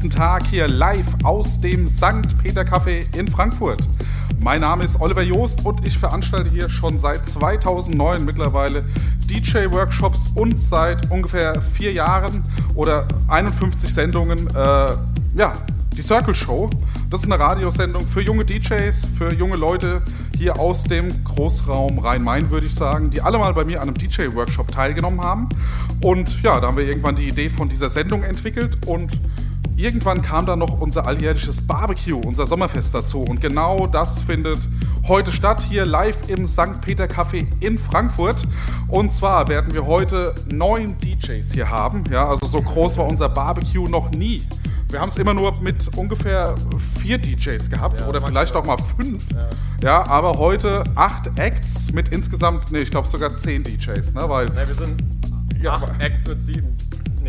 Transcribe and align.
Guten 0.00 0.16
Tag 0.16 0.46
hier 0.46 0.66
live 0.66 1.04
aus 1.24 1.60
dem 1.60 1.86
St. 1.86 2.34
Peter 2.42 2.62
Café 2.62 3.04
in 3.18 3.28
Frankfurt. 3.28 3.86
Mein 4.40 4.62
Name 4.62 4.82
ist 4.82 4.98
Oliver 4.98 5.20
Joost 5.20 5.66
und 5.66 5.86
ich 5.86 5.98
veranstalte 5.98 6.48
hier 6.48 6.70
schon 6.70 6.98
seit 6.98 7.26
2009 7.26 8.24
mittlerweile 8.24 8.82
DJ-Workshops 9.28 10.32
und 10.34 10.58
seit 10.58 11.10
ungefähr 11.10 11.60
vier 11.60 11.92
Jahren 11.92 12.42
oder 12.74 13.06
51 13.28 13.92
Sendungen 13.92 14.46
äh, 14.46 14.52
ja, 14.54 15.52
die 15.94 16.00
Circle 16.00 16.34
Show. 16.34 16.70
Das 17.10 17.20
ist 17.20 17.30
eine 17.30 17.38
Radiosendung 17.38 18.00
für 18.06 18.22
junge 18.22 18.46
DJs, 18.46 19.06
für 19.18 19.34
junge 19.34 19.56
Leute 19.56 20.00
hier 20.38 20.58
aus 20.58 20.84
dem 20.84 21.12
Großraum 21.24 21.98
Rhein-Main, 21.98 22.50
würde 22.50 22.66
ich 22.66 22.74
sagen, 22.74 23.10
die 23.10 23.20
alle 23.20 23.36
mal 23.36 23.52
bei 23.52 23.66
mir 23.66 23.82
an 23.82 23.88
einem 23.88 23.98
DJ-Workshop 23.98 24.72
teilgenommen 24.72 25.20
haben. 25.20 25.50
Und 26.00 26.42
ja, 26.42 26.58
da 26.58 26.68
haben 26.68 26.78
wir 26.78 26.86
irgendwann 26.86 27.16
die 27.16 27.28
Idee 27.28 27.50
von 27.50 27.68
dieser 27.68 27.90
Sendung 27.90 28.22
entwickelt 28.22 28.86
und 28.86 29.18
irgendwann 29.80 30.22
kam 30.22 30.46
dann 30.46 30.58
noch 30.58 30.80
unser 30.80 31.06
alljährliches 31.06 31.62
Barbecue, 31.62 32.18
unser 32.18 32.46
Sommerfest 32.46 32.94
dazu. 32.94 33.22
Und 33.22 33.40
genau 33.40 33.86
das 33.86 34.22
findet 34.22 34.68
heute 35.08 35.32
statt, 35.32 35.62
hier 35.62 35.86
live 35.86 36.28
im 36.28 36.46
St. 36.46 36.80
Peter 36.80 37.06
Café 37.06 37.46
in 37.60 37.78
Frankfurt. 37.78 38.46
Und 38.88 39.12
zwar 39.12 39.48
werden 39.48 39.72
wir 39.72 39.86
heute 39.86 40.34
neun 40.46 40.98
DJs 40.98 41.52
hier 41.52 41.70
haben. 41.70 42.04
Ja, 42.10 42.28
also 42.28 42.46
so 42.46 42.60
groß 42.60 42.98
war 42.98 43.06
unser 43.06 43.28
Barbecue 43.28 43.88
noch 43.88 44.10
nie. 44.10 44.42
Wir 44.88 45.00
haben 45.00 45.08
es 45.08 45.16
immer 45.16 45.34
nur 45.34 45.60
mit 45.60 45.96
ungefähr 45.96 46.54
vier 47.00 47.16
DJs 47.16 47.70
gehabt 47.70 48.00
ja, 48.00 48.08
oder 48.08 48.20
vielleicht 48.20 48.54
auch 48.56 48.64
mal 48.64 48.76
fünf. 48.96 49.22
Ja. 49.32 49.48
ja. 49.82 50.06
aber 50.08 50.36
heute 50.36 50.82
acht 50.96 51.30
Acts 51.38 51.92
mit 51.92 52.08
insgesamt, 52.08 52.72
nee, 52.72 52.80
ich 52.80 52.90
glaube 52.90 53.06
sogar 53.06 53.36
zehn 53.36 53.62
DJs, 53.62 54.14
ne? 54.14 54.28
Weil, 54.28 54.46
nee, 54.46 54.66
wir 54.66 54.74
sind 54.74 55.02
ja, 55.60 55.74
acht 55.74 56.00
Acts 56.00 56.26
mit 56.26 56.44
sieben. 56.44 56.76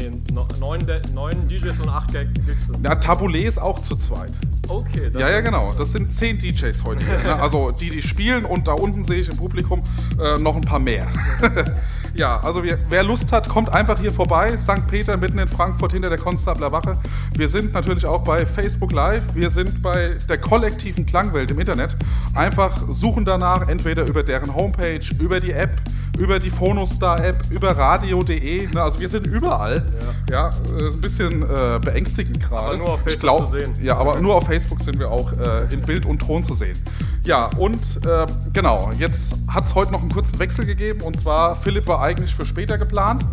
Nee, 0.09 0.21
neun, 0.59 0.85
neun 1.13 1.47
DJs 1.47 1.79
und 1.79 1.89
acht 1.89 2.11
Gigs. 2.11 2.69
Ja, 2.81 2.95
Taboulet 2.95 3.45
ist 3.45 3.61
auch 3.61 3.79
zu 3.79 3.95
zweit. 3.95 4.31
Okay. 4.67 5.11
Ja, 5.17 5.29
ja, 5.29 5.41
genau. 5.41 5.73
Das 5.77 5.91
sind 5.91 6.11
zehn 6.11 6.37
DJs 6.37 6.83
heute. 6.83 7.03
Ne? 7.03 7.41
Also 7.41 7.71
die, 7.71 7.89
die 7.89 8.01
spielen 8.01 8.45
und 8.45 8.67
da 8.67 8.73
unten 8.73 9.03
sehe 9.03 9.19
ich 9.19 9.29
im 9.29 9.37
Publikum 9.37 9.83
äh, 10.19 10.39
noch 10.39 10.55
ein 10.55 10.61
paar 10.61 10.79
mehr. 10.79 11.07
ja, 12.15 12.39
also 12.39 12.63
wer, 12.63 12.79
wer, 12.89 13.03
Lust 13.03 13.31
hat, 13.31 13.49
kommt 13.49 13.69
einfach 13.69 13.99
hier 13.99 14.13
vorbei. 14.13 14.55
St. 14.57 14.87
Peter 14.87 15.17
mitten 15.17 15.39
in 15.39 15.47
Frankfurt 15.47 15.91
hinter 15.91 16.09
der 16.09 16.17
Konstabler 16.17 16.71
Wache. 16.71 16.97
Wir 17.35 17.49
sind 17.49 17.73
natürlich 17.73 18.05
auch 18.05 18.23
bei 18.23 18.45
Facebook 18.45 18.91
Live. 18.91 19.35
Wir 19.35 19.49
sind 19.49 19.81
bei 19.81 20.15
der 20.29 20.37
kollektiven 20.37 21.05
Klangwelt 21.05 21.51
im 21.51 21.59
Internet. 21.59 21.97
Einfach 22.33 22.85
suchen 22.89 23.25
danach, 23.25 23.67
entweder 23.67 24.05
über 24.05 24.23
deren 24.23 24.55
Homepage, 24.55 25.01
über 25.19 25.39
die 25.39 25.51
App, 25.51 25.75
über 26.17 26.39
die 26.39 26.49
Phonostar-App, 26.49 27.49
über 27.49 27.71
radio.de. 27.77 28.67
Ne? 28.67 28.81
Also 28.81 28.99
wir 28.99 29.09
sind 29.09 29.27
überall. 29.27 29.85
Ja, 30.29 30.49
ja 30.49 30.49
ist 30.49 30.95
ein 30.95 31.01
bisschen 31.01 31.43
äh, 31.43 31.79
beängstigend 31.79 32.39
gerade. 32.39 32.65
Aber 32.65 32.77
nur 32.77 32.89
auf 32.89 33.01
Facebook 33.01 33.19
glaub, 33.21 33.45
zu 33.49 33.59
sehen. 33.59 33.73
Ja, 33.81 33.97
aber 33.97 34.19
nur 34.19 34.35
auf 34.35 34.45
Facebook 34.45 34.81
sind 34.81 34.99
wir 34.99 35.11
auch 35.11 35.31
äh, 35.33 35.73
in 35.73 35.81
Bild 35.81 36.05
und 36.05 36.19
Ton 36.19 36.43
zu 36.43 36.53
sehen. 36.53 36.77
Ja, 37.23 37.47
und 37.57 38.05
äh, 38.05 38.25
genau, 38.53 38.91
jetzt 38.97 39.39
hat 39.47 39.65
es 39.65 39.75
heute 39.75 39.91
noch 39.91 40.01
einen 40.01 40.11
kurzen 40.11 40.39
Wechsel 40.39 40.65
gegeben. 40.65 41.01
Und 41.01 41.19
zwar, 41.19 41.55
Philipp 41.55 41.87
war 41.87 42.01
eigentlich 42.01 42.35
für 42.35 42.45
später 42.45 42.77
geplant. 42.77 43.25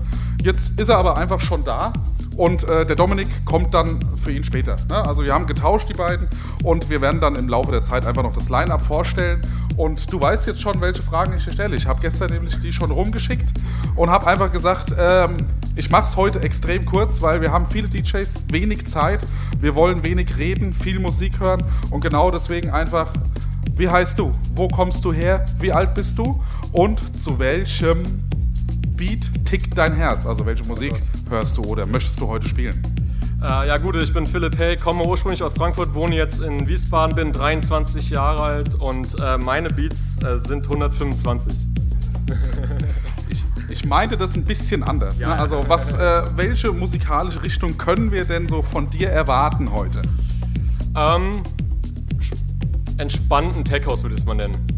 Jetzt 0.42 0.78
ist 0.78 0.88
er 0.88 0.98
aber 0.98 1.16
einfach 1.16 1.40
schon 1.40 1.64
da. 1.64 1.92
Und 2.36 2.62
äh, 2.68 2.86
der 2.86 2.94
Dominik 2.94 3.44
kommt 3.44 3.74
dann 3.74 3.98
für 4.22 4.30
ihn 4.30 4.44
später. 4.44 4.76
Ne? 4.88 5.04
Also 5.04 5.24
wir 5.24 5.34
haben 5.34 5.46
getauscht, 5.46 5.88
die 5.88 5.94
beiden. 5.94 6.28
Und 6.62 6.88
wir 6.88 7.00
werden 7.00 7.20
dann 7.20 7.34
im 7.34 7.48
Laufe 7.48 7.72
der 7.72 7.82
Zeit 7.82 8.06
einfach 8.06 8.22
noch 8.22 8.32
das 8.32 8.48
Line-Up 8.48 8.82
vorstellen. 8.82 9.40
Und 9.78 10.12
du 10.12 10.20
weißt 10.20 10.48
jetzt 10.48 10.60
schon, 10.60 10.80
welche 10.80 11.02
Fragen 11.02 11.34
ich 11.34 11.44
dir 11.44 11.52
stelle. 11.52 11.76
Ich 11.76 11.86
habe 11.86 12.00
gestern 12.00 12.32
nämlich 12.32 12.60
die 12.60 12.72
schon 12.72 12.90
rumgeschickt 12.90 13.52
und 13.94 14.10
habe 14.10 14.26
einfach 14.26 14.50
gesagt, 14.50 14.92
ähm, 14.98 15.46
ich 15.76 15.88
mache 15.88 16.02
es 16.02 16.16
heute 16.16 16.40
extrem 16.40 16.84
kurz, 16.84 17.22
weil 17.22 17.40
wir 17.40 17.52
haben 17.52 17.64
viele 17.70 17.86
DJs, 17.88 18.46
wenig 18.50 18.88
Zeit. 18.88 19.20
Wir 19.60 19.76
wollen 19.76 20.02
wenig 20.02 20.36
reden, 20.36 20.74
viel 20.74 20.98
Musik 20.98 21.38
hören. 21.38 21.62
Und 21.92 22.00
genau 22.00 22.32
deswegen 22.32 22.70
einfach, 22.70 23.12
wie 23.76 23.88
heißt 23.88 24.18
du? 24.18 24.34
Wo 24.56 24.66
kommst 24.66 25.04
du 25.04 25.12
her? 25.12 25.44
Wie 25.60 25.72
alt 25.72 25.94
bist 25.94 26.18
du? 26.18 26.42
Und 26.72 27.16
zu 27.16 27.38
welchem 27.38 28.02
Beat 28.96 29.30
tickt 29.44 29.78
dein 29.78 29.94
Herz? 29.94 30.26
Also 30.26 30.44
welche 30.44 30.64
Musik 30.64 30.94
hörst 31.30 31.56
du 31.56 31.62
oder 31.62 31.86
möchtest 31.86 32.20
du 32.20 32.26
heute 32.26 32.48
spielen? 32.48 32.82
Äh, 33.41 33.69
ja 33.69 33.78
gut, 33.78 33.94
ich 33.94 34.12
bin 34.12 34.26
Philipp 34.26 34.59
Hey, 34.59 34.76
komme 34.76 35.04
ursprünglich 35.04 35.43
aus 35.44 35.54
Frankfurt, 35.54 35.94
wohne 35.94 36.16
jetzt 36.16 36.41
in 36.41 36.66
Wiesbaden, 36.66 37.15
bin 37.15 37.32
23 37.32 38.10
Jahre 38.10 38.43
alt 38.43 38.75
und 38.75 39.15
äh, 39.21 39.38
meine 39.38 39.71
Beats 39.71 40.19
äh, 40.25 40.38
sind 40.38 40.65
125. 40.65 41.53
ich, 43.28 43.44
ich, 43.69 43.84
meinte 43.84 44.16
das 44.16 44.34
ein 44.34 44.44
bisschen 44.44 44.82
anders. 44.82 45.21
Ja, 45.21 45.28
ne? 45.28 45.41
Also 45.41 45.69
was, 45.69 45.93
äh, 45.93 46.22
welche 46.34 46.72
musikalische 46.72 47.43
Richtung 47.43 47.78
können 47.78 48.10
wir 48.10 48.25
denn 48.25 48.49
so 48.49 48.60
von 48.62 48.91
dir 48.91 49.10
erwarten 49.10 49.70
heute? 49.72 50.03
Ähm, 50.97 51.41
entspannten 52.97 53.65
Tech 53.65 53.87
House 53.87 54.03
würde 54.03 54.16
ich 54.16 54.22
es 54.22 54.26
mal 54.26 54.34
nennen 54.34 54.77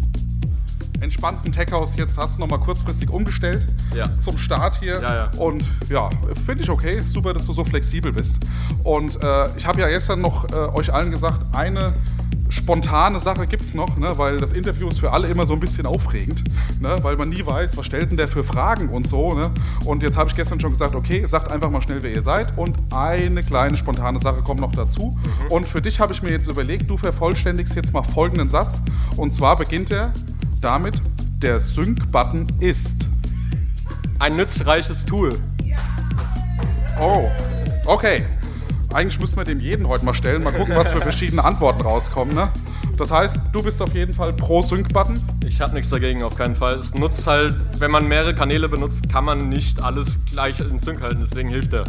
entspannten 1.01 1.53
Tech 1.53 1.73
House 1.73 1.97
jetzt 1.97 2.17
hast 2.19 2.37
du 2.37 2.41
nochmal 2.41 2.61
kurzfristig 2.61 3.11
umgestellt 3.11 3.67
ja. 3.95 4.09
zum 4.21 4.39
Start 4.39 4.79
hier. 4.81 5.01
Ja, 5.01 5.15
ja. 5.15 5.31
Und 5.39 5.65
ja, 5.89 6.11
finde 6.47 6.65
ich 6.65 6.71
okay. 6.71 7.01
Super, 7.01 7.35
dass 7.35 7.47
du 7.47 7.53
so 7.53 7.65
flexibel 7.65 8.13
bist. 8.13 8.41
Und 8.85 9.23
äh, 9.23 9.57
ich 9.57 9.67
habe 9.67 9.81
ja 9.81 9.89
gestern 9.89 10.21
noch 10.21 10.49
äh, 10.51 10.55
euch 10.55 10.93
allen 10.93 11.11
gesagt, 11.11 11.55
eine 11.55 11.95
spontane 12.51 13.21
Sache 13.21 13.47
gibt 13.47 13.63
es 13.63 13.75
noch, 13.75 13.97
ne? 13.97 14.13
weil 14.17 14.39
das 14.39 14.53
Interview 14.53 14.89
ist 14.89 14.99
für 14.99 15.13
alle 15.13 15.29
immer 15.29 15.47
so 15.47 15.53
ein 15.53 15.61
bisschen 15.61 15.87
aufregend, 15.87 16.43
ne? 16.81 16.99
weil 17.03 17.17
man 17.17 17.29
nie 17.29 17.45
weiß, 17.45 17.77
was 17.77 17.87
stellt 17.87 18.11
denn 18.11 18.17
der 18.17 18.29
für 18.29 18.45
Fragen 18.45 18.89
und 18.89 19.07
so. 19.07 19.35
Ne? 19.35 19.51
Und 19.85 20.03
jetzt 20.03 20.17
habe 20.17 20.29
ich 20.29 20.37
gestern 20.37 20.61
schon 20.61 20.73
gesagt, 20.73 20.95
okay, 20.95 21.25
sagt 21.25 21.51
einfach 21.51 21.71
mal 21.71 21.81
schnell, 21.81 22.03
wer 22.03 22.13
ihr 22.13 22.23
seid 22.23 22.59
und 22.59 22.77
eine 22.93 23.43
kleine 23.43 23.77
spontane 23.77 24.19
Sache 24.19 24.43
kommt 24.43 24.61
noch 24.61 24.73
dazu. 24.73 25.17
Mhm. 25.17 25.53
Und 25.53 25.67
für 25.67 25.81
dich 25.81 26.01
habe 26.01 26.13
ich 26.13 26.23
mir 26.23 26.31
jetzt 26.31 26.49
überlegt, 26.49 26.91
du 26.91 26.97
vervollständigst 26.97 27.77
jetzt 27.77 27.93
mal 27.93 28.03
folgenden 28.03 28.49
Satz 28.49 28.83
und 29.17 29.33
zwar 29.33 29.57
beginnt 29.57 29.91
er 29.91 30.13
damit, 30.61 31.01
der 31.39 31.61
Sync-Button 31.61 32.47
ist 32.61 33.09
ein 34.19 34.37
nützreiches 34.37 35.05
Tool. 35.05 35.33
Oh, 37.01 37.31
okay. 37.87 38.27
Eigentlich 38.93 39.21
müssten 39.21 39.37
wir 39.37 39.45
dem 39.45 39.61
jeden 39.61 39.89
heute 39.89 40.05
mal 40.05 40.13
stellen. 40.13 40.43
Mal 40.43 40.53
gucken, 40.53 40.77
was 40.77 40.91
für 40.91 41.01
verschiedene 41.01 41.45
Antworten 41.45 41.81
rauskommen. 41.81 42.35
Ne? 42.35 42.51
Das 42.99 43.11
heißt, 43.11 43.41
du 43.53 43.63
bist 43.63 43.81
auf 43.81 43.95
jeden 43.95 44.13
Fall 44.13 44.33
pro 44.33 44.61
Sync-Button? 44.61 45.23
Ich 45.47 45.61
habe 45.61 45.73
nichts 45.73 45.91
dagegen, 45.91 46.23
auf 46.23 46.37
keinen 46.37 46.57
Fall. 46.57 46.79
Es 46.79 46.93
nutzt 46.95 47.27
halt, 47.27 47.55
wenn 47.79 47.91
man 47.91 48.07
mehrere 48.07 48.35
Kanäle 48.35 48.69
benutzt, 48.69 49.09
kann 49.09 49.25
man 49.25 49.49
nicht 49.49 49.83
alles 49.83 50.19
gleich 50.27 50.61
in 50.61 50.81
Sync 50.81 51.01
halten. 51.01 51.21
Deswegen 51.23 51.49
hilft 51.49 51.73
er. 51.73 51.85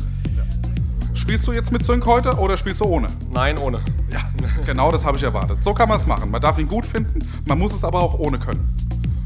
Spielst 1.21 1.45
du 1.45 1.51
jetzt 1.51 1.71
mit 1.71 1.85
Sync 1.85 2.03
heute 2.07 2.33
oder 2.33 2.57
spielst 2.57 2.81
du 2.81 2.85
ohne? 2.85 3.07
Nein, 3.31 3.59
ohne. 3.59 3.79
Ja, 4.11 4.21
genau 4.65 4.91
das 4.91 5.05
habe 5.05 5.17
ich 5.17 5.23
erwartet. 5.23 5.63
So 5.63 5.71
kann 5.71 5.87
man 5.87 5.99
es 5.99 6.07
machen. 6.07 6.31
Man 6.31 6.41
darf 6.41 6.57
ihn 6.57 6.67
gut 6.67 6.83
finden, 6.83 7.19
man 7.45 7.59
muss 7.59 7.75
es 7.75 7.83
aber 7.83 8.01
auch 8.01 8.17
ohne 8.17 8.39
können. 8.39 8.75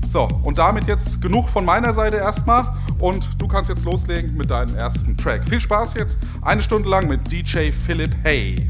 So, 0.10 0.28
und 0.44 0.58
damit 0.58 0.88
jetzt 0.88 1.22
genug 1.22 1.48
von 1.48 1.64
meiner 1.64 1.94
Seite 1.94 2.18
erstmal 2.18 2.66
und 3.00 3.30
du 3.42 3.48
kannst 3.48 3.70
jetzt 3.70 3.86
loslegen 3.86 4.36
mit 4.36 4.52
deinem 4.52 4.76
ersten 4.76 5.16
Track. 5.16 5.48
Viel 5.48 5.62
Spaß 5.62 5.94
jetzt, 5.94 6.20
eine 6.42 6.62
Stunde 6.62 6.90
lang 6.90 7.08
mit 7.08 7.32
DJ 7.32 7.72
Philip 7.72 8.14
Hay. 8.26 8.70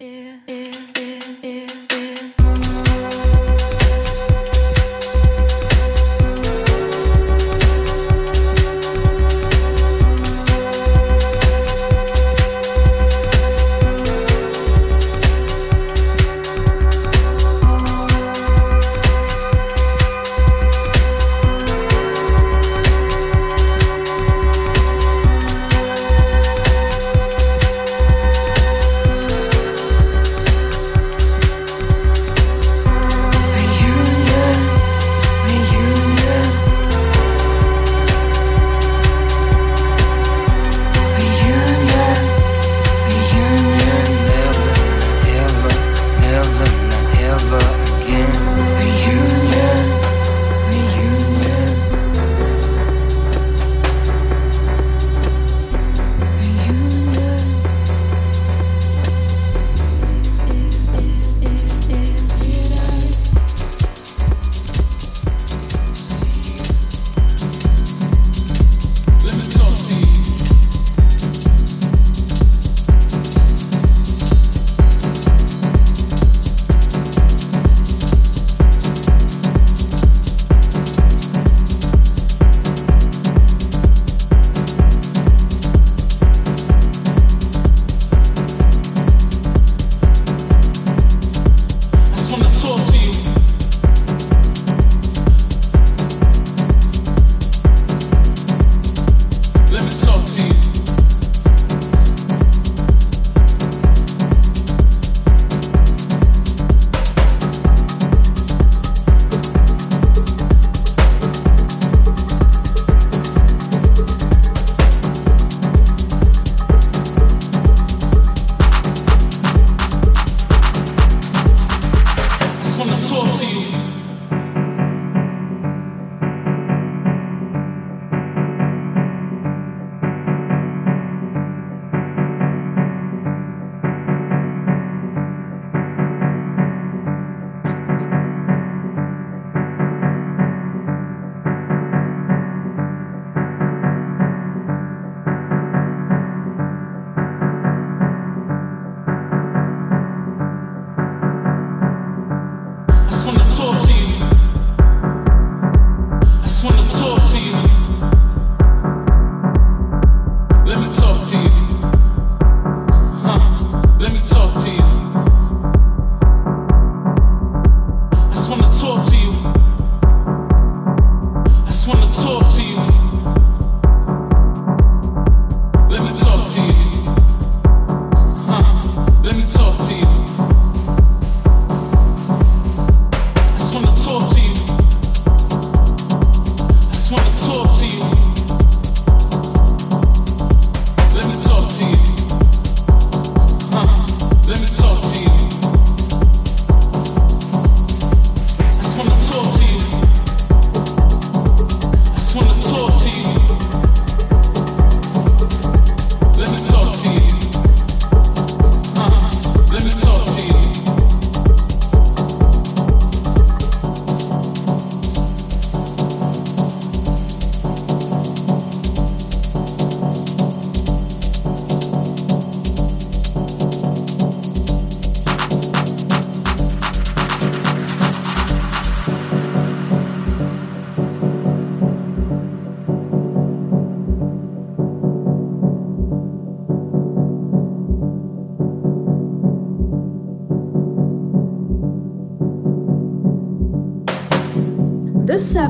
yeah, 0.00 0.36
yeah. 0.46 0.73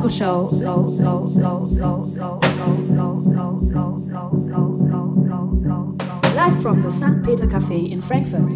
Michael 0.05 0.19
Show. 0.19 0.49
Live 6.35 6.63
from 6.63 6.83
the 6.83 6.91
St. 6.91 7.25
Peter 7.25 7.47
Cafe 7.47 7.79
in 7.79 8.03
Frankfurt. 8.03 8.53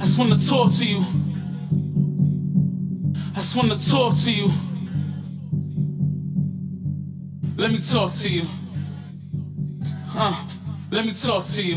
I 0.00 0.04
just 0.06 0.18
wanna 0.18 0.38
talk 0.38 0.72
to 0.72 0.86
you. 0.86 1.04
I 3.34 3.40
just 3.40 3.56
wanna 3.56 3.76
talk 3.76 4.16
to 4.24 4.32
you. 4.32 4.50
Let 7.58 7.72
me 7.72 7.78
talk 7.78 8.12
to 8.12 8.28
you. 8.30 8.44
Huh? 10.06 10.32
let 10.90 11.04
me 11.04 11.12
talk 11.12 11.44
to 11.44 11.62
you. 11.62 11.76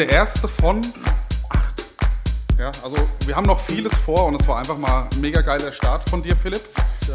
Der 0.00 0.08
erste 0.08 0.48
von 0.48 0.80
acht. 1.50 1.84
Ja, 2.58 2.70
also 2.82 2.96
wir 3.26 3.36
haben 3.36 3.44
noch 3.44 3.60
vieles 3.60 3.94
vor 3.98 4.24
und 4.24 4.40
es 4.40 4.48
war 4.48 4.56
einfach 4.56 4.78
mal 4.78 5.06
ein 5.12 5.20
mega 5.20 5.42
geiler 5.42 5.70
Start 5.74 6.08
von 6.08 6.22
dir, 6.22 6.34
Philipp. 6.34 6.62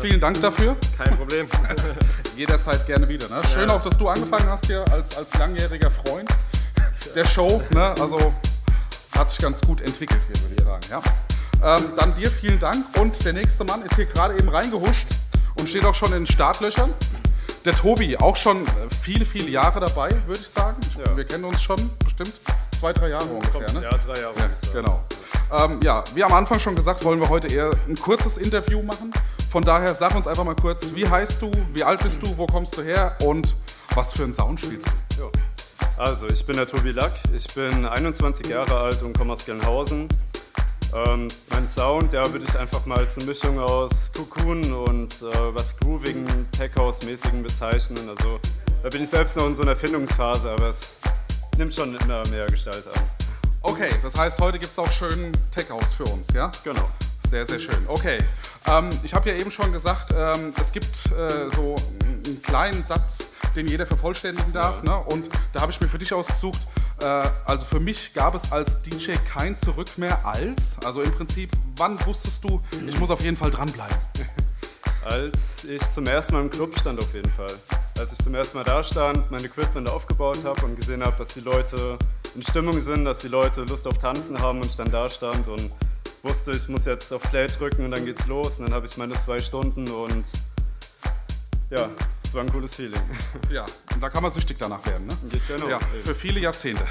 Vielen 0.01 0.19
Dank 0.19 0.39
dafür. 0.39 0.77
Kein 0.95 1.17
Problem. 1.17 1.47
Jederzeit 2.37 2.85
gerne 2.85 3.09
wieder. 3.09 3.27
Ne? 3.27 3.41
Schön 3.51 3.67
auch, 3.71 3.81
dass 3.81 3.97
du 3.97 4.07
angefangen 4.07 4.47
hast 4.47 4.67
hier 4.67 4.85
als, 4.91 5.17
als 5.17 5.33
langjähriger 5.33 5.89
Freund 5.89 6.29
der 7.15 7.25
Show. 7.25 7.59
Ne? 7.71 7.95
Also 7.99 8.31
hat 9.17 9.31
sich 9.31 9.39
ganz 9.39 9.61
gut 9.61 9.81
entwickelt 9.81 10.21
hier, 10.27 10.43
würde 10.43 10.55
ich 10.55 10.63
sagen. 10.63 10.83
Ja? 10.91 11.77
Ähm, 11.77 11.85
dann 11.97 12.13
dir 12.13 12.29
vielen 12.29 12.59
Dank 12.59 12.85
und 12.99 13.25
der 13.25 13.33
nächste 13.33 13.63
Mann 13.63 13.81
ist 13.81 13.95
hier 13.95 14.05
gerade 14.05 14.37
eben 14.37 14.49
reingehuscht 14.49 15.07
und 15.55 15.67
steht 15.67 15.85
auch 15.85 15.95
schon 15.95 16.09
in 16.09 16.25
den 16.25 16.27
Startlöchern. 16.27 16.93
Der 17.63 17.73
Tobi, 17.73 18.15
auch 18.15 18.35
schon 18.35 18.63
äh, 18.67 18.69
viele, 19.01 19.25
viele 19.25 19.49
Jahre 19.49 19.79
dabei, 19.79 20.11
würde 20.27 20.41
ich 20.41 20.49
sagen. 20.49 20.77
Ich, 20.81 20.97
Ja. 20.97 21.17
Wir 21.17 21.23
kennen 21.23 21.45
uns 21.45 21.63
schon 21.63 21.79
bestimmt 21.97 22.33
zwei, 22.85 22.93
drei 22.93 23.09
Jahre 23.09 23.25
ungefähr. 23.25 23.73
Ne? 23.73 23.81
Ja, 23.81 23.97
drei 23.97 24.21
Jahre. 24.21 24.35
sagen. 24.35 24.53
Genau. 24.71 25.03
Ähm, 25.51 25.79
ja, 25.83 26.03
wie 26.13 26.23
am 26.23 26.33
Anfang 26.33 26.59
schon 26.59 26.75
gesagt, 26.75 27.03
wollen 27.03 27.19
wir 27.19 27.29
heute 27.29 27.47
eher 27.47 27.71
ein 27.87 27.95
kurzes 27.95 28.37
Interview 28.37 28.83
machen. 28.83 29.11
Von 29.49 29.63
daher 29.63 29.95
sag 29.95 30.15
uns 30.15 30.27
einfach 30.27 30.43
mal 30.43 30.55
kurz, 30.55 30.91
wie 30.93 31.07
heißt 31.07 31.41
du, 31.41 31.49
wie 31.73 31.83
alt 31.83 32.03
bist 32.03 32.21
du, 32.21 32.37
wo 32.37 32.45
kommst 32.45 32.77
du 32.77 32.83
her 32.83 33.17
und 33.23 33.55
was 33.95 34.13
für 34.13 34.23
einen 34.23 34.33
Sound 34.33 34.59
spielst 34.59 34.87
du? 34.87 35.23
Ja. 35.23 35.31
Also, 35.97 36.27
ich 36.27 36.45
bin 36.45 36.57
der 36.57 36.67
Tobi 36.67 36.91
Lack, 36.91 37.13
ich 37.33 37.51
bin 37.55 37.87
21 37.87 38.47
Jahre 38.47 38.77
alt 38.77 39.01
und 39.01 39.17
komme 39.17 39.33
aus 39.33 39.45
Gelnhausen. 39.45 40.07
Ähm, 40.93 41.27
mein 41.49 41.67
Sound, 41.67 42.13
ja, 42.13 42.31
würde 42.31 42.45
ich 42.47 42.55
einfach 42.59 42.85
mal 42.85 42.99
als 42.99 43.17
eine 43.17 43.25
Mischung 43.25 43.57
aus 43.57 44.11
Cocoon 44.15 44.73
und 44.73 45.21
äh, 45.23 45.55
was 45.55 45.75
groovigen, 45.77 46.25
Tech-House-mäßigen 46.51 47.41
bezeichnen. 47.41 48.09
Also, 48.09 48.39
da 48.83 48.89
bin 48.89 49.01
ich 49.01 49.09
selbst 49.09 49.37
noch 49.37 49.47
in 49.47 49.55
so 49.55 49.63
einer 49.63 49.75
Findungsphase, 49.75 50.51
aber 50.51 50.69
es 50.69 50.99
nimmt 51.57 51.73
schon 51.73 51.95
immer 51.95 52.27
mehr 52.29 52.45
Gestalt 52.47 52.85
an. 52.87 53.01
Okay, 53.61 53.89
das 54.03 54.17
heißt, 54.17 54.39
heute 54.39 54.59
gibt 54.59 54.71
es 54.71 54.79
auch 54.79 54.91
schön 54.91 55.31
Tech 55.51 55.69
House 55.69 55.93
für 55.93 56.05
uns, 56.05 56.27
ja? 56.33 56.51
Genau. 56.63 56.89
Sehr, 57.29 57.45
sehr 57.45 57.59
schön. 57.59 57.83
Okay. 57.87 58.19
Ähm, 58.67 58.89
ich 59.03 59.13
habe 59.13 59.29
ja 59.29 59.35
eben 59.35 59.49
schon 59.49 59.71
gesagt, 59.71 60.13
ähm, 60.15 60.53
es 60.59 60.71
gibt 60.71 60.95
äh, 61.07 61.49
so 61.55 61.75
einen 61.99 62.41
kleinen 62.43 62.83
Satz, 62.83 63.27
den 63.55 63.67
jeder 63.67 63.85
vervollständigen 63.87 64.53
darf. 64.53 64.83
Ne? 64.83 64.95
Und 64.95 65.29
da 65.53 65.61
habe 65.61 65.71
ich 65.71 65.81
mir 65.81 65.87
für 65.87 65.97
dich 65.97 66.13
ausgesucht, 66.13 66.59
äh, 67.01 67.05
also 67.45 67.65
für 67.65 67.79
mich 67.79 68.13
gab 68.13 68.35
es 68.35 68.51
als 68.51 68.81
DJ 68.83 69.13
kein 69.27 69.57
Zurück 69.57 69.97
mehr 69.97 70.23
als. 70.25 70.75
Also 70.83 71.01
im 71.01 71.11
Prinzip, 71.11 71.51
wann 71.77 72.03
wusstest 72.05 72.43
du, 72.43 72.61
ich 72.87 72.99
muss 72.99 73.09
auf 73.09 73.21
jeden 73.21 73.37
Fall 73.37 73.51
dranbleiben? 73.51 73.97
Als 75.05 75.63
ich 75.65 75.81
zum 75.83 76.07
ersten 76.07 76.33
Mal 76.33 76.41
im 76.41 76.49
Club 76.49 76.75
stand, 76.79 76.99
auf 76.99 77.13
jeden 77.13 77.31
Fall. 77.31 77.53
Als 77.99 78.11
ich 78.11 78.17
zum 78.17 78.33
ersten 78.33 78.57
Mal 78.57 78.63
da 78.63 78.81
stand, 78.81 79.29
mein 79.29 79.45
Equipment 79.45 79.87
aufgebaut 79.87 80.43
habe 80.43 80.65
und 80.65 80.75
gesehen 80.75 81.03
habe, 81.03 81.15
dass 81.17 81.27
die 81.27 81.41
Leute 81.41 81.99
in 82.33 82.41
Stimmung 82.41 82.81
sind, 82.81 83.05
dass 83.05 83.19
die 83.19 83.27
Leute 83.27 83.65
Lust 83.65 83.85
auf 83.85 83.99
Tanzen 83.99 84.39
haben 84.39 84.59
und 84.59 84.65
ich 84.65 84.75
dann 84.75 84.89
da 84.89 85.07
stand 85.07 85.47
und 85.47 85.71
wusste, 86.23 86.51
ich 86.51 86.67
muss 86.69 86.85
jetzt 86.85 87.13
auf 87.13 87.21
Play 87.21 87.45
drücken 87.45 87.85
und 87.85 87.91
dann 87.91 88.03
geht's 88.03 88.25
los. 88.25 88.57
Und 88.57 88.65
dann 88.65 88.73
habe 88.73 88.87
ich 88.87 88.97
meine 88.97 89.13
zwei 89.13 89.37
Stunden 89.37 89.87
und 89.91 90.25
ja, 91.69 91.87
es 92.23 92.33
war 92.33 92.41
ein 92.41 92.51
cooles 92.51 92.75
Feeling. 92.75 93.01
Ja, 93.51 93.63
und 93.93 94.01
da 94.01 94.09
kann 94.09 94.23
man 94.23 94.31
süchtig 94.31 94.57
danach 94.57 94.83
werden. 94.87 95.05
Ne? 95.05 95.15
Genau. 95.47 95.69
Ja, 95.69 95.79
für 96.03 96.15
viele 96.15 96.39
Jahrzehnte. 96.39 96.83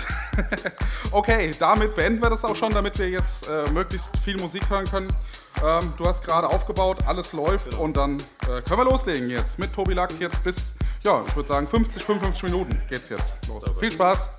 okay, 1.11 1.53
damit 1.59 1.97
beenden 1.97 2.23
wir 2.23 2.31
das 2.31 2.45
auch 2.45 2.55
schon, 2.55 2.73
damit 2.73 2.97
wir 2.97 3.11
jetzt 3.11 3.49
äh, 3.49 3.69
möglichst 3.73 4.17
viel 4.19 4.39
Musik 4.39 4.71
hören 4.71 4.85
können. 4.85 5.09
Ähm, 5.63 5.93
du 5.97 6.07
hast 6.07 6.25
gerade 6.25 6.49
aufgebaut, 6.49 6.99
alles 7.07 7.33
läuft 7.33 7.75
und 7.75 7.97
dann 7.97 8.17
äh, 8.43 8.61
können 8.63 8.79
wir 8.79 8.85
loslegen 8.85 9.31
jetzt 9.31 9.59
mit 9.59 9.73
Tobi 9.73 9.95
Lack 9.95 10.19
jetzt 10.21 10.43
bis, 10.43 10.75
ja, 11.05 11.23
ich 11.27 11.37
würde 11.37 11.49
sagen 11.49 11.69
50, 11.69 12.03
55 12.03 12.43
Minuten 12.45 12.81
geht's 12.89 13.09
jetzt 13.09 13.37
los. 13.49 13.65
Viel 13.79 13.93
Spaß! 13.93 14.31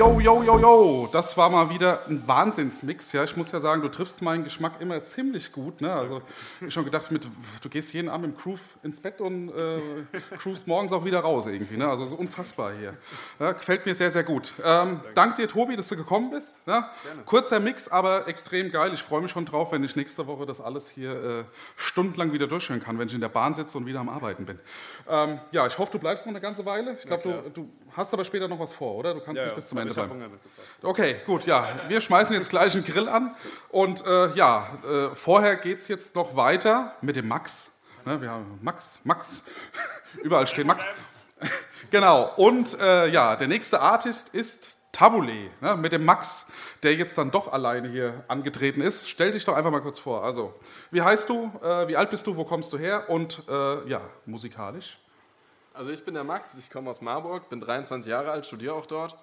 Yo, 0.00 0.18
yo, 0.18 0.42
yo, 0.42 0.58
yo, 0.58 1.08
das 1.12 1.36
war 1.36 1.50
mal 1.50 1.68
wieder 1.68 1.98
ein 2.08 2.26
Wahnsinnsmix. 2.26 3.12
Ja, 3.12 3.22
ich 3.22 3.36
muss 3.36 3.52
ja 3.52 3.60
sagen, 3.60 3.82
du 3.82 3.88
triffst 3.90 4.22
meinen 4.22 4.44
Geschmack 4.44 4.80
immer 4.80 5.04
ziemlich 5.04 5.52
gut. 5.52 5.82
Ne? 5.82 5.92
Also 5.92 6.22
ich 6.66 6.72
schon 6.72 6.86
gedacht, 6.86 7.10
mit, 7.10 7.28
du 7.60 7.68
gehst 7.68 7.92
jeden 7.92 8.08
Abend 8.08 8.24
im 8.24 8.34
Groove 8.34 8.62
ins 8.82 8.98
Bett 8.98 9.20
und 9.20 9.50
äh, 9.50 9.82
cruist 10.38 10.66
morgens 10.66 10.94
auch 10.94 11.04
wieder 11.04 11.20
raus 11.20 11.46
irgendwie. 11.46 11.76
Ne? 11.76 11.86
Also 11.86 12.06
so 12.06 12.16
unfassbar 12.16 12.72
hier. 12.78 12.94
Ja, 13.38 13.52
gefällt 13.52 13.84
mir 13.84 13.94
sehr, 13.94 14.10
sehr 14.10 14.24
gut. 14.24 14.54
Ähm, 14.64 15.00
danke 15.14 15.42
dir, 15.42 15.48
Tobi, 15.48 15.76
dass 15.76 15.88
du 15.88 15.96
gekommen 15.96 16.30
bist. 16.30 16.60
Ja? 16.66 16.90
Kurzer 17.26 17.60
Mix, 17.60 17.86
aber 17.86 18.26
extrem 18.26 18.70
geil. 18.70 18.94
Ich 18.94 19.02
freue 19.02 19.20
mich 19.20 19.32
schon 19.32 19.44
drauf, 19.44 19.70
wenn 19.70 19.84
ich 19.84 19.96
nächste 19.96 20.26
Woche 20.26 20.46
das 20.46 20.62
alles 20.62 20.88
hier 20.88 21.10
äh, 21.10 21.44
stundenlang 21.90 22.32
wieder 22.32 22.46
durchhören 22.46 22.80
kann, 22.80 22.98
wenn 22.98 23.08
ich 23.08 23.14
in 23.14 23.20
der 23.20 23.28
Bahn 23.28 23.54
sitze 23.54 23.76
und 23.76 23.84
wieder 23.84 23.98
am 23.98 24.08
Arbeiten 24.08 24.46
bin. 24.46 24.58
Ähm, 25.08 25.40
ja, 25.50 25.66
ich 25.66 25.76
hoffe, 25.76 25.90
du 25.92 25.98
bleibst 25.98 26.24
noch 26.24 26.30
eine 26.30 26.40
ganze 26.40 26.64
Weile. 26.64 26.96
Ich 26.98 27.04
glaube, 27.04 27.22
du, 27.22 27.50
du 27.50 27.68
hast 27.96 28.14
aber 28.14 28.24
später 28.24 28.46
noch 28.46 28.60
was 28.60 28.72
vor, 28.72 28.94
oder? 28.94 29.14
Du 29.14 29.20
kannst 29.20 29.38
Ja, 29.38 29.44
nicht 29.44 29.52
ja. 29.52 29.56
bis 29.56 29.66
zum 29.66 29.78
Ende 29.78 29.92
bleiben. 29.92 30.40
Okay, 30.82 31.16
gut, 31.26 31.46
ja. 31.46 31.66
Wir 31.88 32.00
schmeißen 32.00 32.32
jetzt 32.34 32.50
gleich 32.50 32.74
einen 32.74 32.84
Grill 32.84 33.08
an. 33.08 33.34
Und 33.70 34.06
äh, 34.06 34.34
ja, 34.34 34.68
äh, 34.84 35.14
vorher 35.16 35.56
geht 35.56 35.78
es 35.78 35.88
jetzt 35.88 36.14
noch 36.14 36.36
weiter 36.36 36.94
mit 37.00 37.16
dem 37.16 37.26
Max. 37.26 37.70
Ne, 38.04 38.22
wir 38.22 38.30
haben 38.30 38.58
Max, 38.62 39.00
Max. 39.04 39.44
Überall 40.22 40.46
steht 40.46 40.66
Max. 40.66 40.84
genau. 41.90 42.32
Und 42.36 42.78
äh, 42.80 43.08
ja, 43.08 43.34
der 43.34 43.48
nächste 43.48 43.80
Artist 43.80 44.30
ist 44.30 44.69
Tabule, 44.92 45.50
ne, 45.60 45.76
mit 45.76 45.92
dem 45.92 46.04
Max, 46.04 46.46
der 46.82 46.94
jetzt 46.94 47.16
dann 47.16 47.30
doch 47.30 47.52
alleine 47.52 47.88
hier 47.88 48.24
angetreten 48.28 48.80
ist. 48.80 49.08
Stell 49.08 49.32
dich 49.32 49.44
doch 49.44 49.54
einfach 49.54 49.70
mal 49.70 49.80
kurz 49.80 49.98
vor. 49.98 50.24
Also, 50.24 50.54
wie 50.90 51.02
heißt 51.02 51.28
du? 51.28 51.52
Äh, 51.62 51.88
wie 51.88 51.96
alt 51.96 52.10
bist 52.10 52.26
du? 52.26 52.36
Wo 52.36 52.44
kommst 52.44 52.72
du 52.72 52.78
her? 52.78 53.08
Und 53.08 53.42
äh, 53.48 53.88
ja, 53.88 54.00
musikalisch. 54.26 54.98
Also 55.72 55.92
ich 55.92 56.04
bin 56.04 56.14
der 56.14 56.24
Max, 56.24 56.58
ich 56.58 56.68
komme 56.68 56.90
aus 56.90 57.00
Marburg, 57.00 57.48
bin 57.48 57.60
23 57.60 58.10
Jahre 58.10 58.32
alt, 58.32 58.44
studiere 58.44 58.74
auch 58.74 58.86
dort. 58.86 59.16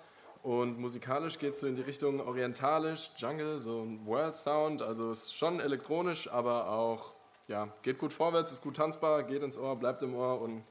Und 0.44 0.80
musikalisch 0.80 1.38
geht 1.40 1.54
es 1.54 1.60
so 1.60 1.68
in 1.68 1.76
die 1.76 1.82
Richtung 1.82 2.22
orientalisch, 2.22 3.12
Jungle, 3.18 3.60
so 3.60 3.82
ein 3.82 4.06
World 4.06 4.36
Sound. 4.36 4.82
Also 4.82 5.12
ist 5.12 5.36
schon 5.36 5.60
elektronisch, 5.60 6.32
aber 6.32 6.70
auch, 6.70 7.16
ja, 7.48 7.68
geht 7.82 7.98
gut 7.98 8.14
vorwärts, 8.14 8.54
ist 8.54 8.62
gut 8.62 8.78
tanzbar, 8.78 9.24
geht 9.24 9.44
ins 9.44 9.58
Ohr, 9.58 9.76
bleibt 9.76 10.02
im 10.04 10.16
Ohr 10.16 10.40
und 10.40 10.64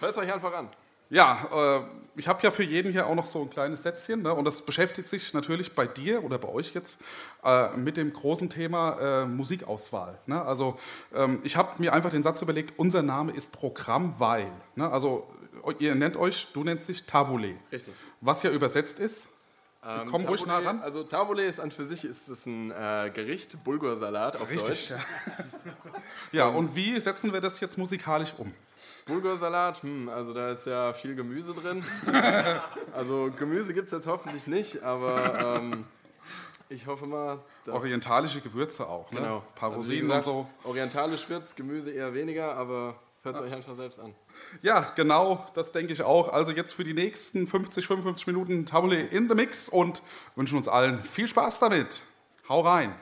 hört 0.00 0.18
euch 0.18 0.32
einfach 0.32 0.52
an. 0.52 0.68
Ja, 1.12 1.46
äh, 1.52 1.80
ich 2.16 2.26
habe 2.26 2.42
ja 2.42 2.50
für 2.50 2.62
jeden 2.62 2.90
hier 2.90 3.06
auch 3.06 3.14
noch 3.14 3.26
so 3.26 3.42
ein 3.42 3.50
kleines 3.50 3.82
Sätzchen 3.82 4.22
ne? 4.22 4.32
und 4.32 4.46
das 4.46 4.62
beschäftigt 4.62 5.08
sich 5.08 5.34
natürlich 5.34 5.74
bei 5.74 5.86
dir 5.86 6.24
oder 6.24 6.38
bei 6.38 6.48
euch 6.48 6.72
jetzt 6.72 7.02
äh, 7.44 7.68
mit 7.76 7.98
dem 7.98 8.14
großen 8.14 8.48
Thema 8.48 9.22
äh, 9.22 9.26
Musikauswahl. 9.26 10.18
Ne? 10.24 10.40
Also 10.40 10.78
ähm, 11.14 11.40
ich 11.44 11.56
habe 11.56 11.70
mir 11.82 11.92
einfach 11.92 12.08
den 12.08 12.22
Satz 12.22 12.40
überlegt, 12.40 12.78
unser 12.78 13.02
Name 13.02 13.32
ist 13.32 13.52
Programm, 13.52 14.14
weil. 14.18 14.50
Ne? 14.74 14.90
Also 14.90 15.30
ihr 15.78 15.94
nennt 15.94 16.16
euch, 16.16 16.48
du 16.54 16.64
nennst 16.64 16.88
dich 16.88 17.04
Tabule. 17.04 17.56
Richtig. 17.70 17.92
Was 18.22 18.42
ja 18.42 18.50
übersetzt 18.50 18.98
ist, 18.98 19.26
Ähm, 19.84 20.06
komm 20.08 20.24
ruhig 20.24 20.46
nah 20.46 20.60
ran. 20.60 20.80
Also 20.80 21.02
Tabule 21.02 21.42
ist 21.42 21.58
an 21.60 21.72
für 21.72 21.84
sich 21.84 22.04
ist 22.04 22.28
es 22.28 22.46
ein 22.46 22.70
äh, 22.70 23.10
Gericht, 23.12 23.62
Bulgursalat 23.64 24.36
auf 24.36 24.48
Richtig, 24.48 24.88
Deutsch. 24.88 24.90
ja. 24.90 24.98
Ja, 26.32 26.46
und 26.48 26.74
wie 26.76 26.98
setzen 27.00 27.32
wir 27.32 27.40
das 27.40 27.60
jetzt 27.60 27.76
musikalisch 27.76 28.32
um? 28.38 28.54
Bulgursalat, 29.06 29.82
hm, 29.82 30.08
also 30.08 30.32
da 30.32 30.50
ist 30.50 30.66
ja 30.66 30.92
viel 30.92 31.14
Gemüse 31.14 31.54
drin. 31.54 31.84
also 32.94 33.30
Gemüse 33.36 33.74
gibt 33.74 33.86
es 33.86 33.92
jetzt 33.92 34.06
hoffentlich 34.06 34.46
nicht, 34.46 34.82
aber 34.82 35.58
ähm, 35.58 35.84
ich 36.68 36.86
hoffe 36.86 37.06
mal, 37.06 37.40
dass... 37.64 37.74
Orientalische 37.74 38.40
Gewürze 38.40 38.86
auch, 38.86 39.10
ne? 39.10 39.20
Genau. 39.20 39.36
Ein 39.38 39.54
paar 39.54 39.70
Also 39.70 39.82
Rosinen 39.82 40.02
gesagt, 40.02 40.26
und 40.26 40.32
so. 40.32 40.46
Orientalisch 40.64 41.28
wird's, 41.28 41.54
Gemüse 41.56 41.90
eher 41.90 42.14
weniger, 42.14 42.54
aber 42.56 42.94
hört 43.22 43.36
es 43.36 43.42
euch 43.42 43.52
einfach 43.52 43.74
selbst 43.74 44.00
an. 44.00 44.14
Ja, 44.62 44.92
genau, 44.94 45.46
das 45.54 45.72
denke 45.72 45.92
ich 45.92 46.02
auch. 46.02 46.32
Also 46.32 46.52
jetzt 46.52 46.72
für 46.72 46.84
die 46.84 46.94
nächsten 46.94 47.46
50, 47.46 47.86
55 47.86 48.26
Minuten 48.26 48.66
Tabule 48.66 49.00
in 49.00 49.28
the 49.28 49.34
Mix 49.34 49.68
und 49.68 50.02
wünschen 50.36 50.56
uns 50.56 50.68
allen 50.68 51.02
viel 51.04 51.28
Spaß 51.28 51.58
damit. 51.58 52.02
Hau 52.48 52.60
rein. 52.60 52.94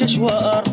عايش 0.00 0.02
اشواق 0.02 0.67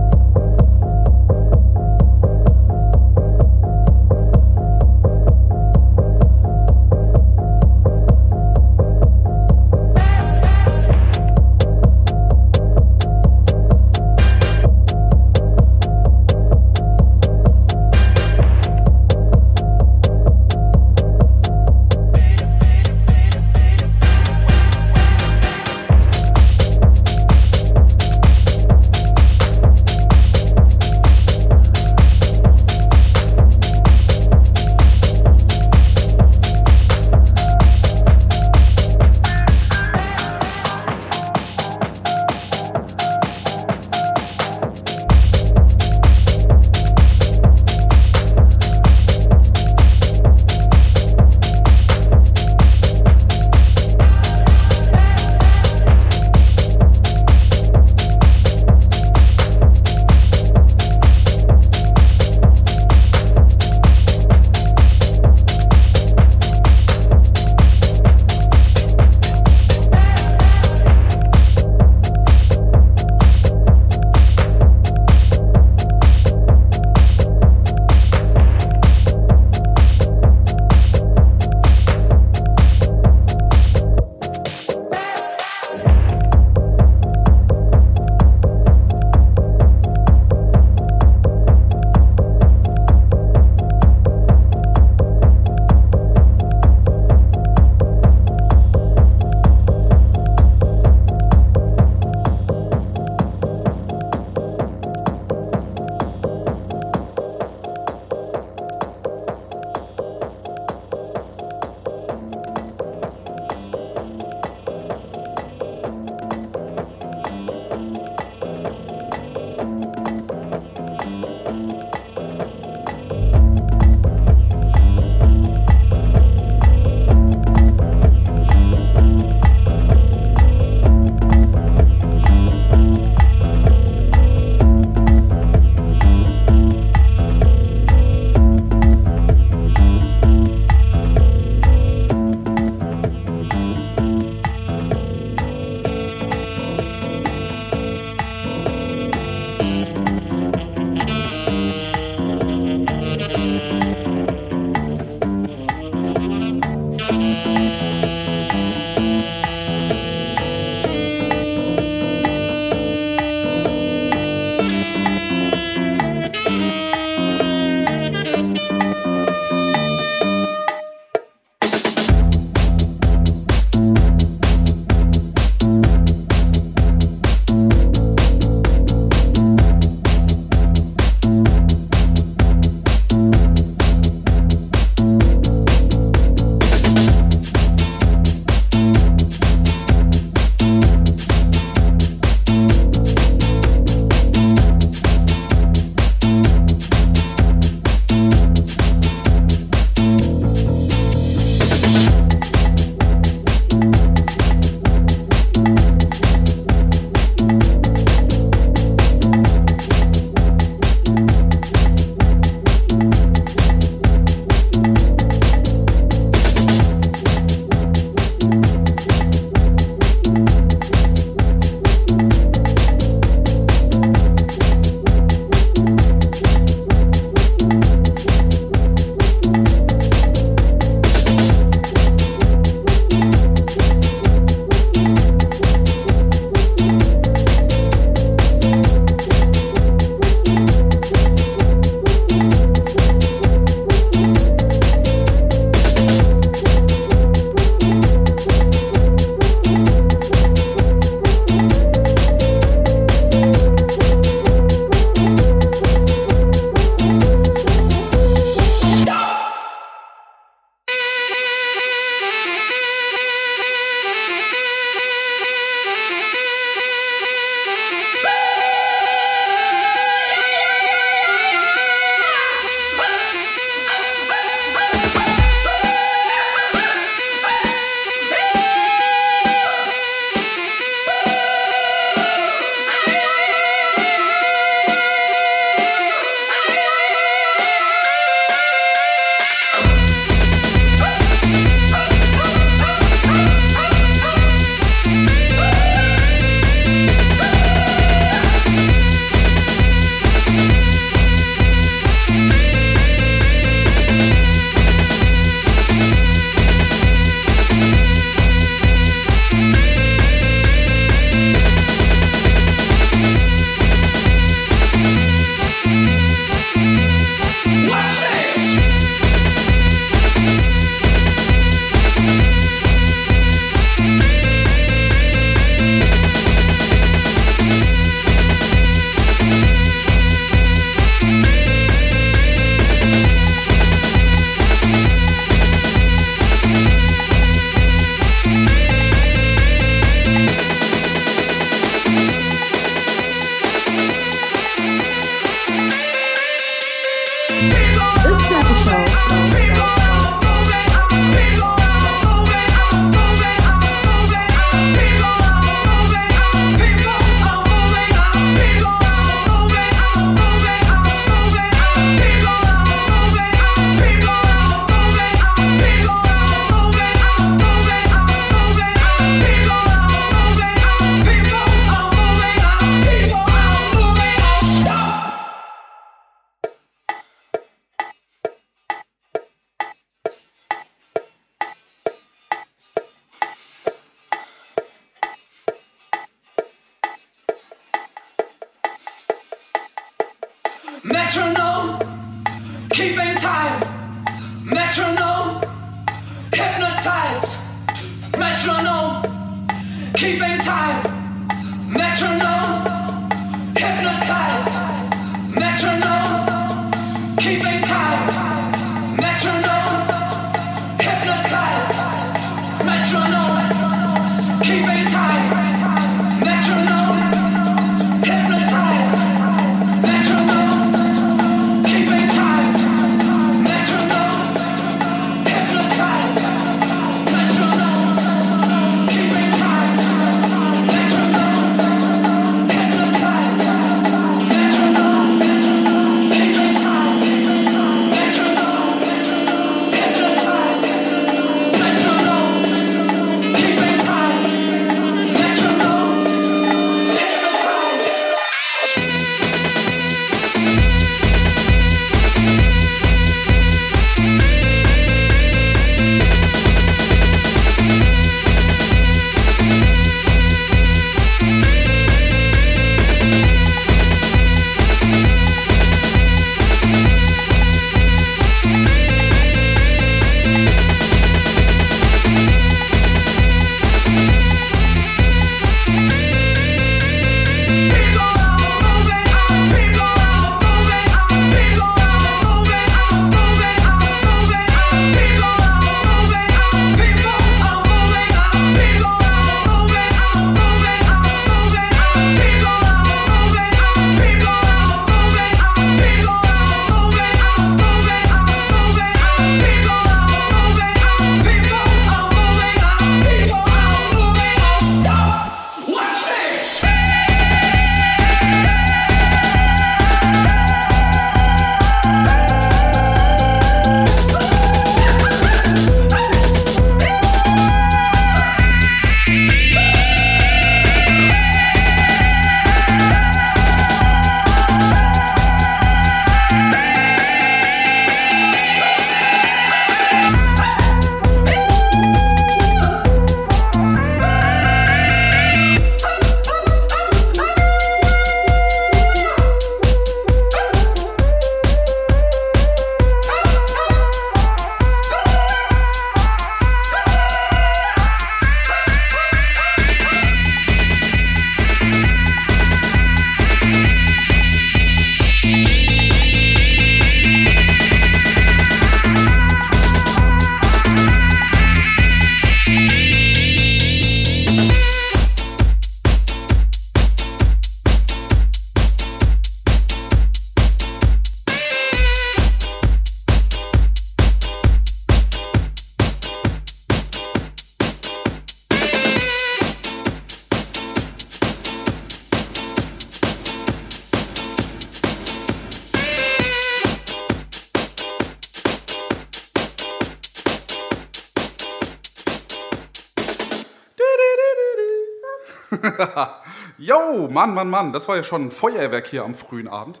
Mann, 597.30 597.54
Mann, 597.54 597.70
Mann, 597.70 597.92
das 597.92 598.08
war 598.08 598.16
ja 598.16 598.24
schon 598.24 598.46
ein 598.46 598.50
Feuerwerk 598.50 599.06
hier 599.06 599.24
am 599.24 599.34
frühen 599.34 599.68
Abend. 599.68 600.00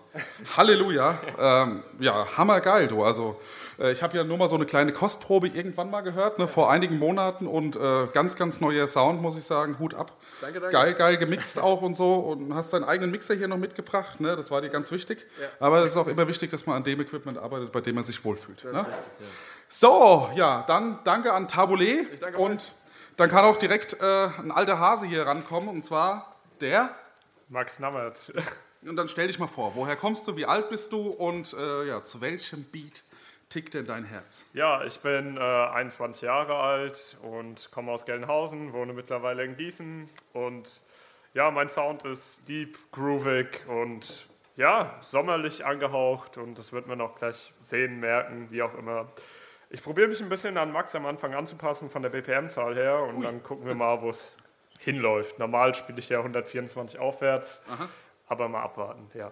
Halleluja. 0.56 1.18
Ähm, 1.38 1.82
ja, 1.98 2.26
hammergeil, 2.36 2.88
du. 2.88 3.02
Also, 3.02 3.40
äh, 3.78 3.92
ich 3.92 4.02
habe 4.02 4.16
ja 4.16 4.24
nur 4.24 4.36
mal 4.36 4.48
so 4.48 4.54
eine 4.54 4.66
kleine 4.66 4.92
Kostprobe 4.92 5.48
irgendwann 5.48 5.90
mal 5.90 6.02
gehört, 6.02 6.38
ne, 6.38 6.48
vor 6.48 6.70
einigen 6.70 6.98
Monaten 6.98 7.46
und 7.46 7.76
äh, 7.76 8.06
ganz, 8.12 8.36
ganz 8.36 8.60
neuer 8.60 8.86
Sound, 8.86 9.22
muss 9.22 9.36
ich 9.36 9.44
sagen. 9.44 9.78
Hut 9.78 9.94
ab. 9.94 10.12
Danke, 10.40 10.60
danke. 10.60 10.72
Geil, 10.72 10.94
geil 10.94 11.16
gemixt 11.16 11.58
auch 11.58 11.82
und 11.82 11.94
so 11.94 12.14
und 12.16 12.54
hast 12.54 12.72
deinen 12.72 12.84
eigenen 12.84 13.10
Mixer 13.10 13.34
hier 13.34 13.48
noch 13.48 13.56
mitgebracht, 13.56 14.20
ne? 14.20 14.36
Das 14.36 14.50
war 14.50 14.60
dir 14.60 14.68
ganz 14.68 14.90
wichtig. 14.90 15.26
Aber 15.58 15.80
es 15.80 15.88
ist 15.92 15.96
auch 15.96 16.06
immer 16.06 16.28
wichtig, 16.28 16.50
dass 16.50 16.66
man 16.66 16.76
an 16.76 16.84
dem 16.84 17.00
Equipment 17.00 17.38
arbeitet, 17.38 17.72
bei 17.72 17.80
dem 17.80 17.94
man 17.94 18.04
sich 18.04 18.24
wohlfühlt. 18.24 18.64
Ne? 18.64 18.86
So, 19.68 20.28
ja, 20.34 20.64
dann 20.66 20.98
danke 21.04 21.32
an 21.32 21.48
Taboulet 21.48 22.20
danke 22.20 22.38
und 22.38 22.72
dann 23.16 23.30
kann 23.30 23.44
auch 23.44 23.56
direkt 23.56 23.94
äh, 24.00 24.28
ein 24.42 24.50
alter 24.50 24.78
Hase 24.78 25.06
hier 25.06 25.26
rankommen 25.26 25.68
und 25.68 25.82
zwar 25.82 26.36
der. 26.60 26.90
Max 27.50 27.80
Nammert. 27.80 28.32
Und 28.82 28.96
dann 28.96 29.08
stell 29.08 29.26
dich 29.26 29.38
mal 29.38 29.46
vor, 29.46 29.74
woher 29.74 29.96
kommst 29.96 30.26
du, 30.26 30.36
wie 30.36 30.46
alt 30.46 30.70
bist 30.70 30.92
du 30.92 31.10
und 31.10 31.52
äh, 31.52 31.88
ja, 31.88 32.02
zu 32.02 32.22
welchem 32.22 32.64
Beat 32.64 33.04
tickt 33.50 33.74
denn 33.74 33.84
dein 33.84 34.04
Herz? 34.04 34.46
Ja, 34.54 34.84
ich 34.84 35.00
bin 35.00 35.36
äh, 35.36 35.40
21 35.40 36.22
Jahre 36.22 36.54
alt 36.54 37.18
und 37.22 37.70
komme 37.72 37.92
aus 37.92 38.06
Gelnhausen, 38.06 38.72
wohne 38.72 38.94
mittlerweile 38.94 39.44
in 39.44 39.56
Gießen 39.56 40.08
und 40.32 40.80
ja, 41.34 41.50
mein 41.50 41.68
Sound 41.68 42.04
ist 42.04 42.48
deep, 42.48 42.78
groovig 42.90 43.66
und 43.66 44.26
ja, 44.56 44.98
sommerlich 45.02 45.64
angehaucht 45.66 46.38
und 46.38 46.58
das 46.58 46.72
wird 46.72 46.86
man 46.86 47.00
auch 47.00 47.16
gleich 47.16 47.52
sehen, 47.62 48.00
merken, 48.00 48.48
wie 48.50 48.62
auch 48.62 48.74
immer. 48.74 49.12
Ich 49.68 49.82
probiere 49.82 50.08
mich 50.08 50.22
ein 50.22 50.28
bisschen 50.28 50.56
an 50.56 50.72
Max 50.72 50.94
am 50.94 51.06
Anfang 51.06 51.34
anzupassen 51.34 51.90
von 51.90 52.02
der 52.02 52.10
BPM-Zahl 52.10 52.74
her 52.76 53.02
und 53.02 53.22
dann 53.22 53.42
gucken 53.42 53.66
wir 53.66 53.74
mal, 53.74 54.00
wo 54.00 54.10
es 54.10 54.36
hinläuft. 54.80 55.38
Normal 55.38 55.74
spiele 55.74 55.98
ich 55.98 56.08
ja 56.08 56.18
124 56.18 56.98
aufwärts, 56.98 57.60
aber 58.26 58.48
mal 58.48 58.62
abwarten, 58.62 59.10
ja. 59.14 59.30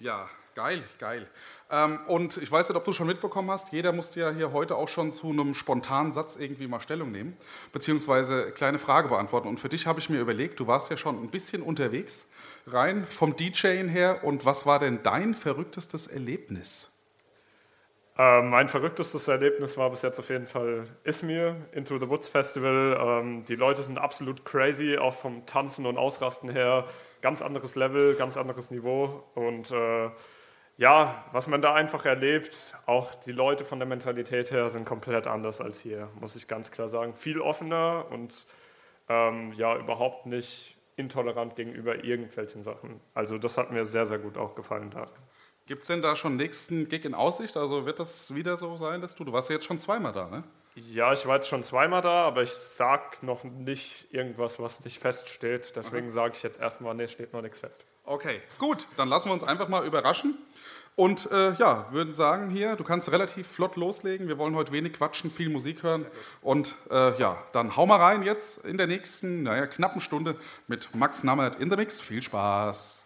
Ja, 0.00 0.28
geil, 0.54 0.82
geil. 0.98 1.28
Ähm, 1.70 2.00
und 2.08 2.36
ich 2.36 2.50
weiß 2.50 2.68
nicht, 2.68 2.76
ob 2.76 2.84
du 2.84 2.92
schon 2.92 3.06
mitbekommen 3.06 3.50
hast, 3.50 3.72
jeder 3.72 3.92
musste 3.92 4.20
ja 4.20 4.30
hier 4.30 4.52
heute 4.52 4.76
auch 4.76 4.88
schon 4.88 5.12
zu 5.12 5.30
einem 5.30 5.54
spontanen 5.54 6.12
Satz 6.12 6.36
irgendwie 6.36 6.66
mal 6.66 6.80
Stellung 6.80 7.12
nehmen, 7.12 7.36
beziehungsweise 7.72 8.50
kleine 8.52 8.78
Frage 8.78 9.08
beantworten. 9.08 9.48
Und 9.48 9.60
für 9.60 9.68
dich 9.68 9.86
habe 9.86 10.00
ich 10.00 10.10
mir 10.10 10.20
überlegt, 10.20 10.58
du 10.60 10.66
warst 10.66 10.90
ja 10.90 10.96
schon 10.96 11.22
ein 11.22 11.30
bisschen 11.30 11.62
unterwegs, 11.62 12.26
rein 12.66 13.06
vom 13.06 13.36
DJing 13.36 13.88
her. 13.88 14.24
Und 14.24 14.44
was 14.44 14.66
war 14.66 14.78
denn 14.78 15.02
dein 15.02 15.34
verrücktestes 15.34 16.06
Erlebnis? 16.06 16.93
Ähm, 18.16 18.50
mein 18.50 18.68
verrücktestes 18.68 19.26
Erlebnis 19.26 19.76
war 19.76 19.90
bis 19.90 20.02
jetzt 20.02 20.20
auf 20.20 20.28
jeden 20.28 20.46
Fall 20.46 20.86
Izmir, 21.02 21.56
Into 21.72 21.98
the 21.98 22.08
Woods 22.08 22.28
Festival. 22.28 22.96
Ähm, 23.00 23.44
die 23.44 23.56
Leute 23.56 23.82
sind 23.82 23.98
absolut 23.98 24.44
crazy, 24.44 24.98
auch 24.98 25.14
vom 25.14 25.46
Tanzen 25.46 25.84
und 25.84 25.98
Ausrasten 25.98 26.48
her. 26.48 26.86
Ganz 27.22 27.42
anderes 27.42 27.74
Level, 27.74 28.14
ganz 28.14 28.36
anderes 28.36 28.70
Niveau. 28.70 29.24
Und 29.34 29.72
äh, 29.72 30.10
ja, 30.76 31.24
was 31.32 31.48
man 31.48 31.60
da 31.60 31.74
einfach 31.74 32.04
erlebt, 32.04 32.74
auch 32.86 33.14
die 33.16 33.32
Leute 33.32 33.64
von 33.64 33.78
der 33.80 33.88
Mentalität 33.88 34.50
her 34.52 34.70
sind 34.70 34.84
komplett 34.84 35.26
anders 35.26 35.60
als 35.60 35.80
hier, 35.80 36.08
muss 36.20 36.36
ich 36.36 36.46
ganz 36.48 36.70
klar 36.70 36.88
sagen. 36.88 37.14
Viel 37.14 37.40
offener 37.40 38.06
und 38.10 38.46
ähm, 39.08 39.52
ja, 39.52 39.76
überhaupt 39.76 40.26
nicht 40.26 40.76
intolerant 40.96 41.56
gegenüber 41.56 42.04
irgendwelchen 42.04 42.62
Sachen. 42.62 43.00
Also 43.12 43.38
das 43.38 43.58
hat 43.58 43.72
mir 43.72 43.84
sehr, 43.84 44.06
sehr 44.06 44.18
gut 44.18 44.36
auch 44.38 44.54
gefallen 44.54 44.90
da. 44.90 45.08
Gibt 45.66 45.82
es 45.82 45.88
denn 45.88 46.02
da 46.02 46.14
schon 46.14 46.36
nächsten 46.36 46.88
Gig 46.88 47.04
in 47.04 47.14
Aussicht? 47.14 47.56
Also 47.56 47.86
wird 47.86 47.98
das 47.98 48.34
wieder 48.34 48.56
so 48.56 48.76
sein, 48.76 49.00
dass 49.00 49.14
du, 49.14 49.24
du 49.24 49.32
warst 49.32 49.48
ja 49.48 49.54
jetzt 49.54 49.64
schon 49.64 49.78
zweimal 49.78 50.12
da, 50.12 50.28
ne? 50.28 50.44
Ja, 50.76 51.12
ich 51.12 51.24
war 51.24 51.36
jetzt 51.36 51.48
schon 51.48 51.62
zweimal 51.62 52.02
da, 52.02 52.24
aber 52.24 52.42
ich 52.42 52.52
sag 52.52 53.22
noch 53.22 53.44
nicht 53.44 54.12
irgendwas, 54.12 54.58
was 54.58 54.84
nicht 54.84 54.98
feststeht. 54.98 55.72
Deswegen 55.76 56.10
sage 56.10 56.34
ich 56.36 56.42
jetzt 56.42 56.60
erstmal, 56.60 56.94
nee, 56.94 57.06
steht 57.06 57.32
noch 57.32 57.42
nichts 57.42 57.60
fest. 57.60 57.86
Okay, 58.02 58.42
gut, 58.58 58.88
dann 58.96 59.08
lassen 59.08 59.28
wir 59.28 59.32
uns 59.32 59.44
einfach 59.44 59.68
mal 59.68 59.86
überraschen. 59.86 60.36
Und 60.96 61.30
äh, 61.30 61.54
ja, 61.54 61.86
würden 61.92 62.12
sagen 62.12 62.50
hier, 62.50 62.76
du 62.76 62.84
kannst 62.84 63.10
relativ 63.10 63.46
flott 63.46 63.76
loslegen. 63.76 64.28
Wir 64.28 64.36
wollen 64.36 64.54
heute 64.54 64.72
wenig 64.72 64.92
quatschen, 64.92 65.30
viel 65.30 65.48
Musik 65.48 65.82
hören. 65.82 66.06
Und 66.42 66.74
äh, 66.90 67.18
ja, 67.18 67.42
dann 67.52 67.76
hau 67.76 67.86
mal 67.86 68.00
rein 68.00 68.22
jetzt 68.22 68.64
in 68.64 68.76
der 68.76 68.86
nächsten, 68.86 69.44
naja, 69.44 69.66
knappen 69.66 70.00
Stunde 70.00 70.36
mit 70.66 70.94
Max 70.94 71.24
Nammert 71.24 71.60
in 71.60 71.70
the 71.70 71.76
Mix. 71.76 72.00
Viel 72.00 72.22
Spaß. 72.22 73.03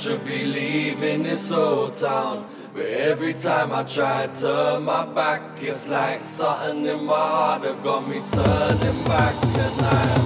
should 0.00 0.24
be 0.24 0.46
leaving 0.46 1.22
this 1.24 1.52
old 1.52 1.92
town. 1.92 2.46
But 2.72 2.86
every 2.86 3.34
time 3.34 3.70
I 3.70 3.82
try 3.82 4.28
to 4.28 4.40
turn 4.40 4.84
my 4.84 5.04
back, 5.04 5.42
it's 5.60 5.90
like 5.90 6.24
something 6.24 6.86
in 6.86 7.04
my 7.04 7.12
heart 7.12 7.62
that 7.64 7.82
got 7.82 8.08
me 8.08 8.22
turning 8.32 9.04
back 9.04 9.34
at 9.44 9.76
night. 9.76 10.19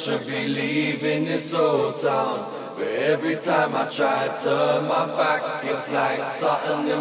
should 0.00 0.26
be 0.26 0.48
leaving 0.48 1.26
this 1.26 1.52
old 1.52 2.00
town. 2.00 2.50
But 2.74 2.86
every 2.86 3.36
time 3.36 3.74
I 3.74 3.86
try 3.86 4.28
to 4.28 4.44
turn 4.44 4.88
my 4.88 5.06
back, 5.08 5.62
it's 5.62 5.92
like 5.92 6.24
something 6.24 6.88
in 6.88 6.99